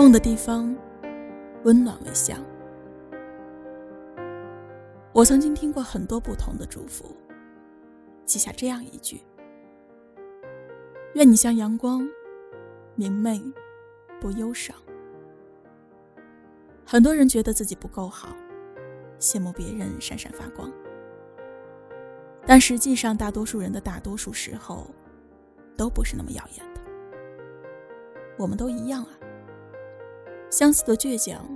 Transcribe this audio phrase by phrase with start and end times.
[0.00, 0.74] 梦的地方，
[1.64, 2.42] 温暖为乡。
[5.12, 7.14] 我曾经听过很多不同的祝福，
[8.24, 9.20] 记下这样一句：
[11.16, 12.08] 愿你像阳光，
[12.94, 13.42] 明媚，
[14.18, 14.74] 不忧伤。
[16.86, 18.30] 很多人觉得自己不够好，
[19.18, 20.72] 羡慕别人闪闪发光，
[22.46, 24.86] 但实际上，大多数人的大多数时候，
[25.76, 26.80] 都不是那么耀眼的。
[28.38, 29.19] 我们都一样啊。
[30.50, 31.46] 相似的倔强，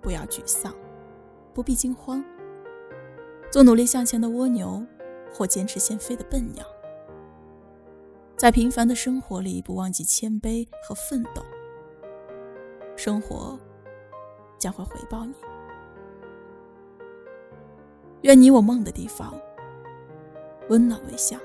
[0.00, 0.74] 不要沮丧，
[1.54, 2.22] 不必惊慌。
[3.50, 4.84] 做努力向前的蜗牛，
[5.32, 6.66] 或坚持先飞的笨鸟。
[8.36, 11.42] 在平凡的生活里，不忘记谦卑和奋斗。
[12.96, 13.58] 生活
[14.58, 15.34] 将会回报你。
[18.22, 19.34] 愿你我梦的地方，
[20.68, 21.38] 温暖微笑。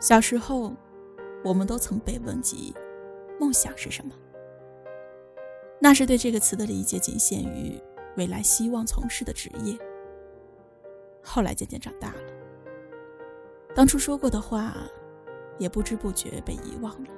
[0.00, 0.72] 小时候，
[1.44, 2.74] 我们都曾被问及。
[3.38, 4.14] 梦想是什么？
[5.80, 7.80] 那是对这个词的理解仅限于
[8.16, 9.78] 未来希望从事的职业。
[11.22, 12.32] 后来渐渐长大了，
[13.74, 14.74] 当初说过的话，
[15.58, 17.10] 也不知不觉被遗忘了。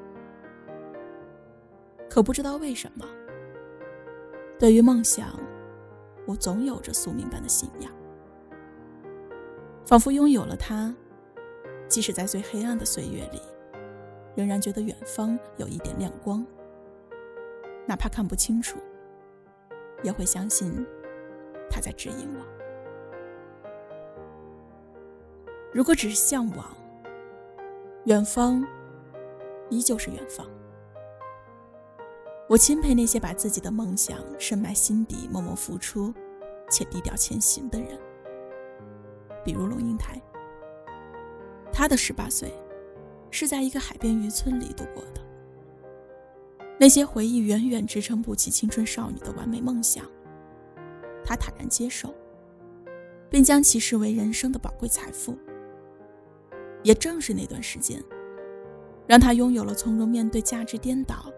[2.09, 3.07] 可不知道为什么，
[4.59, 5.39] 对于梦想，
[6.27, 7.91] 我总有着宿命般的信仰，
[9.87, 10.95] 仿佛拥有了它，
[11.89, 13.41] 即使在最黑暗的岁月里。
[14.41, 16.43] 仍然觉得远方有一点亮光，
[17.87, 18.79] 哪怕看不清楚，
[20.03, 20.75] 也会相信
[21.69, 22.41] 他在指引我。
[25.75, 26.75] 如果只是向往，
[28.07, 28.67] 远方
[29.69, 30.47] 依旧是远方。
[32.49, 36.15] 我钦佩那些把自己的梦想深埋心底、默默付出
[36.71, 38.01] 且低调前行的人，
[39.45, 40.19] 比如龙应台。
[41.71, 42.51] 他的十八岁。
[43.31, 45.21] 是在一个海边渔村里度过的。
[46.79, 50.05] 那些回忆远远支撑不起青春少女的完美梦想，
[51.25, 52.15] 他坦然接受，
[53.29, 55.37] 并将其视为人生的宝贵财富。
[56.83, 58.03] 也正是那段时间，
[59.07, 61.31] 让他拥有了从容面对价值颠倒、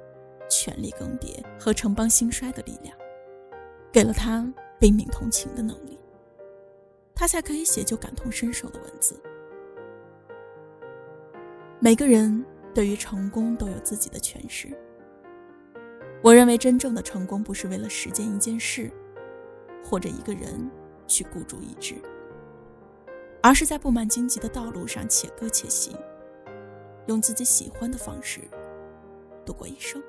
[0.48, 2.96] 权力更迭和城邦兴衰的力量，
[3.90, 5.98] 给了他悲悯同情的能力，
[7.12, 9.20] 他才可以写就感同身受的文字。
[11.84, 14.68] 每个人对于成功都有自己的诠释。
[16.22, 18.88] 我认为，真正的成功不是为了实践一件事，
[19.84, 20.70] 或者一个人
[21.08, 21.96] 去孤注一掷，
[23.42, 25.98] 而是在布满荆棘的道路上且歌且行，
[27.06, 28.42] 用自己喜欢的方式
[29.44, 30.00] 度过一生。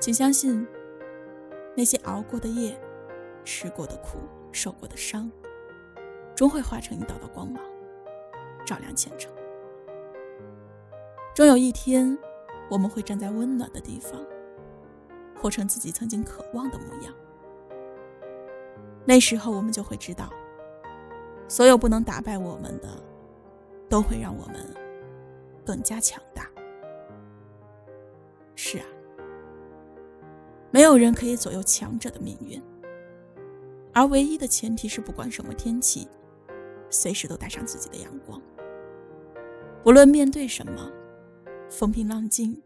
[0.00, 0.66] 请相信，
[1.76, 2.76] 那些熬过的夜、
[3.44, 4.18] 吃过的苦、
[4.50, 5.30] 受过的伤，
[6.34, 7.62] 终会化成一道道光芒。
[8.66, 9.32] 照亮前程。
[11.34, 12.18] 终有一天，
[12.68, 14.20] 我们会站在温暖的地方，
[15.40, 17.14] 活成自己曾经渴望的模样。
[19.04, 20.28] 那时候，我们就会知道，
[21.46, 22.88] 所有不能打败我们的，
[23.88, 24.56] 都会让我们
[25.64, 26.50] 更加强大。
[28.56, 28.86] 是啊，
[30.70, 32.60] 没有人可以左右强者的命运，
[33.92, 36.08] 而唯一的前提是，不管什么天气，
[36.88, 38.40] 随时都带上自己的阳光。
[39.86, 40.90] 无论面对什么，
[41.70, 42.60] 风平浪静，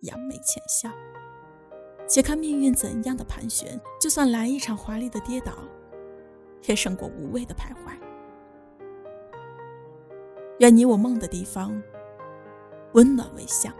[0.00, 0.90] 扬眉浅笑。
[2.08, 5.52] 且看命运怎样的盘旋，就算来一场华丽的跌倒，
[6.66, 7.92] 也胜过无谓的徘徊。
[10.58, 11.80] 愿你我梦的地方，
[12.94, 13.72] 温暖为乡。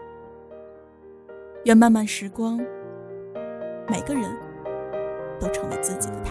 [1.65, 2.57] 愿漫漫时光，
[3.89, 4.33] 每个人
[5.41, 6.30] 都成为自己的太